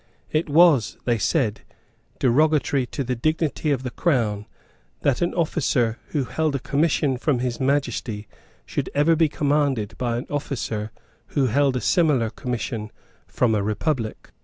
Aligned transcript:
It 0.31 0.49
was, 0.49 0.97
they 1.05 1.19
said, 1.19 1.61
derogatory 2.17 2.87
to 2.87 3.03
the 3.03 3.15
dignity 3.15 3.69
of 3.69 3.83
the 3.83 3.91
Crown, 3.91 4.47
that 5.01 5.21
an 5.21 5.31
officer 5.35 5.99
who 6.07 6.23
held 6.23 6.55
a 6.55 6.59
commission 6.59 7.17
from 7.19 7.37
His 7.37 7.59
Majesty 7.59 8.27
should 8.65 8.89
ever 8.95 9.15
be 9.15 9.29
commanded 9.29 9.95
by 9.99 10.17
an 10.17 10.25
officer 10.27 10.91
who 11.37 11.45
held 11.45 11.75
a 11.75 11.81
similar 11.81 12.31
commission 12.31 12.91
from 13.27 13.53
a 13.53 13.61
republic. 13.61 14.31